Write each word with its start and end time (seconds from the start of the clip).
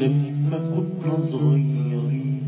لما 0.00 0.58
كنا 0.58 1.16
صغيرين 1.32 2.40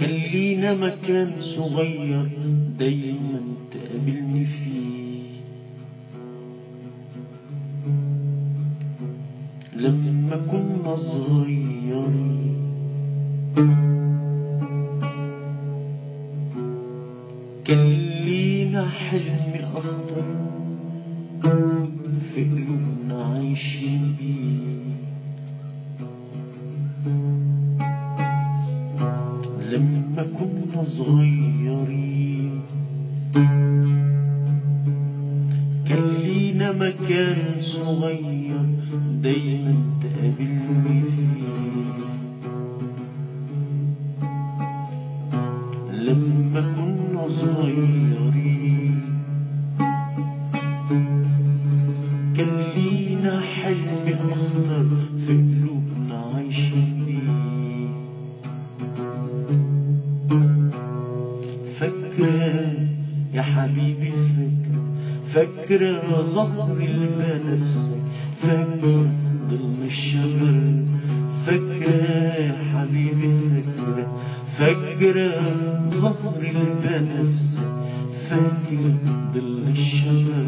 كان 0.00 0.14
لينا 0.32 0.74
مكان 0.74 1.32
صغير 1.40 2.28
دايما 2.78 3.40
تقابلني 3.72 4.44
فيه. 4.46 5.18
لما 9.76 10.36
كنا 10.50 10.96
صغيرين 10.96 12.56
كان 17.64 17.88
لينا 18.24 18.88
حلم 18.88 19.52
أخضر. 19.74 20.67
لما 29.72 30.22
كنا 30.38 30.84
صغيرين 30.84 32.60
كان 35.88 36.04
لينا 36.22 36.72
مكان 36.72 37.60
صغير 37.60 38.66
دايما 39.22 39.77
فاكرة 61.80 62.72
يا 63.34 63.42
حبيبي 63.42 64.12
فاكرة 64.12 64.82
فاكرة 65.34 66.22
ظهر 66.22 66.76
البنفسك 66.76 68.00
فاكرة 68.42 69.06
ظلم 69.50 69.76
الشجر 69.86 70.56
فاكرة 71.46 72.06
يا 72.48 72.56
حبيبي 72.72 73.38
فاكرة 73.54 74.06
فاكرة 74.58 75.40
ظهر 75.90 76.40
البنفسك 76.40 77.68
فاكرة 78.30 78.94
ظل 79.34 79.62
الشجر 79.70 80.46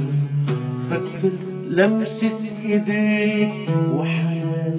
فاكرة 0.90 1.32
لمسة 1.70 2.38
ايديك 2.64 3.70
وحنان 3.94 4.78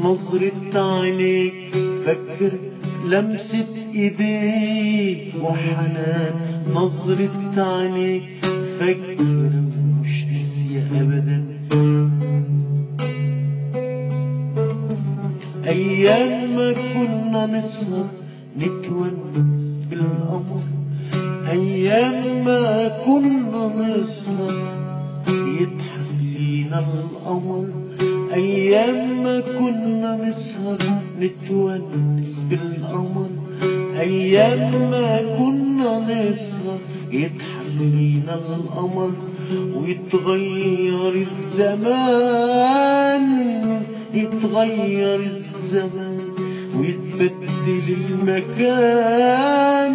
نظرة 0.00 1.00
عينيك. 1.00 1.54
فاكر 2.06 2.52
لمسة 3.08 3.66
ايديك 3.94 5.13
وحنان 5.70 6.34
نظرة 6.74 7.54
عينيك 7.56 8.22
فاكر 8.80 9.16
مش 10.00 10.24
ناسية 10.24 11.00
أبدا. 11.00 11.44
أيام 15.66 16.56
ما 16.56 16.72
كنا 16.72 17.46
نسهر 17.46 18.06
نتونس 18.58 19.86
بالقمر 19.90 20.62
أيام 21.50 22.44
ما 22.44 22.88
كنا 23.04 23.66
نسهر 23.66 24.54
يضحك 25.30 26.08
لينا 26.36 26.78
القمر 26.78 27.68
أيام 28.34 29.22
ما 29.22 29.40
كنا 29.40 30.16
نسهر 30.28 30.78
نتونس 31.20 32.38
بالقمر 32.50 33.28
أيام 34.00 34.90
ما 34.90 35.18
كنا 35.38 35.53
نسهر 36.08 36.78
يضحك 37.10 37.66
لينا 37.80 38.34
القمر 38.34 39.10
ويتغير 39.76 41.12
الزمان 42.24 43.26
يتغير 44.14 45.20
الزمان 45.20 46.20
ويتبدل 46.76 47.86
المكان 48.10 49.94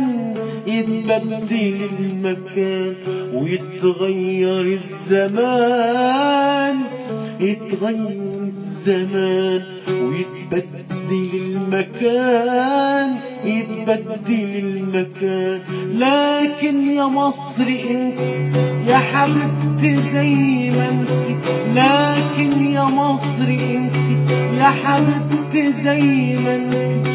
يتبدل 0.68 1.78
المكان 2.00 2.96
ويتغير 3.34 4.80
الزمان 4.80 6.78
يتغير 7.40 8.52
الزمان 8.52 9.62
ويتبدل 9.90 10.99
المكان 11.12 13.16
يتبدل 13.46 14.58
المكان. 14.58 15.60
لكن 15.96 16.88
يا 16.90 17.06
مصر 17.06 17.68
انت 17.90 18.20
يا 18.88 18.98
حبيبتي 18.98 19.96
زي 20.14 20.36
ما 20.78 20.90
انت. 20.90 21.10
لكن 21.76 22.66
يا 22.66 22.84
مصر 22.84 23.48
انت 23.48 23.96
يا 24.58 24.70
حبيبتي 24.84 25.74
زي 25.84 26.36
ما 26.44 26.56
انت. 26.56 27.08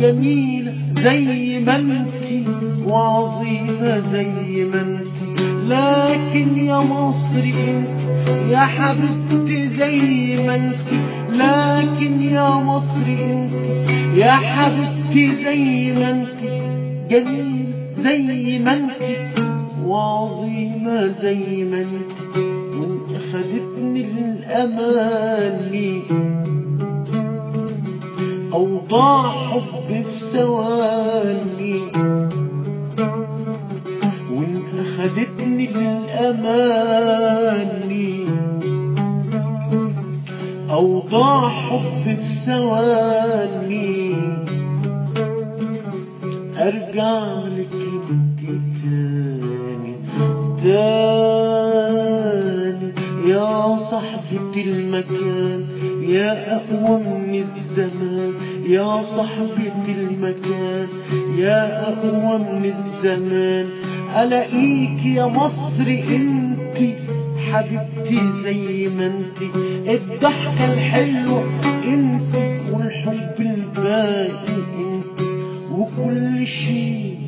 جميلة 0.00 0.72
زي 1.04 1.58
ما 1.66 1.76
انت 1.76 2.12
وعظيمة 2.86 4.02
زي 4.12 4.64
ما 4.64 4.80
انت. 4.80 5.12
لكن 5.68 6.58
يا 6.66 6.78
مصر 6.78 7.44
انت 7.44 7.88
يا 8.50 8.58
حبيبتي 8.60 9.61
زي 9.78 10.36
ما 10.46 10.54
انت 10.54 10.88
لكن 11.32 12.22
يا 12.22 12.50
مصر 12.50 13.06
انت 13.08 13.52
يا 14.16 14.32
حبيبتي 14.32 15.44
زي 15.44 15.92
ما 16.00 16.10
انت 16.10 16.40
جميل 17.10 17.66
زي 17.98 18.58
ما 18.58 18.72
انت 18.72 19.02
وعظيمة 19.86 21.06
زي 21.22 21.64
ما 21.64 21.80
انت 21.80 22.36
وانت 22.76 23.10
خدتني 23.32 24.04
الأماني 24.18 26.02
أوضاع 28.52 29.28
حب 29.30 29.62
في 29.88 30.02
ثواني 30.32 31.51
في 42.04 42.16
ثواني 42.46 44.14
أرجع 46.58 47.34
لك 47.58 47.72
انت 47.72 48.40
تاني 48.82 49.94
تاني 51.62 52.92
يا 53.26 53.76
صاحبة 53.90 54.54
المكان 54.56 55.60
يا 56.08 56.56
أقوى 56.56 56.98
من 56.98 57.44
الزمان. 57.58 58.32
يا 58.66 59.02
صاحبة 59.16 59.86
المكان 59.88 60.88
يا 61.38 61.88
أقوى 61.88 62.38
من 62.38 62.74
الزمان. 62.86 63.66
ألاقيك 64.22 65.06
يا 65.06 65.26
مصر 65.26 65.86
انت 66.16 66.78
حبيبتي 67.52 68.20
زي 68.44 68.88
ما 68.88 69.06
انت. 69.06 69.38
الضحكة 69.88 70.64
الحلوة 70.72 71.42
انت 71.84 72.34
والحب 72.72 73.36
الباقي 73.40 74.56
انت 74.78 75.18
وكل 75.72 76.46
شيء 76.46 77.18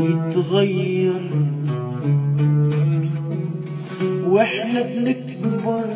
يتغير. 0.00 1.22
وإحنا 4.26 4.82
بنكبر 4.82 5.86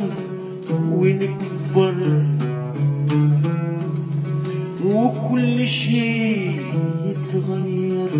ونكبر 0.92 2.24
وكل 4.86 5.66
شيء 5.66 6.60
يتغير. 7.06 8.10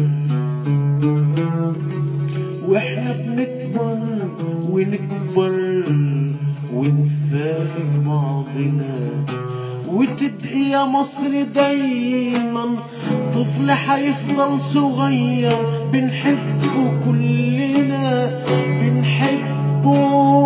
وإحنا 2.69 3.13
بنكبر 3.13 3.99
ونكبر 4.71 5.85
ونفارق 6.75 7.87
بعضنا. 8.07 9.10
وتبقي 10.01 10.71
يا 10.71 10.85
مصر 10.85 11.43
دايما. 11.55 12.77
طفل 13.35 13.73
حيفضل 13.73 14.61
صغير. 14.61 15.57
بنحبه 15.93 17.05
كلنا 17.05 18.43
بنحبه. 18.81 20.40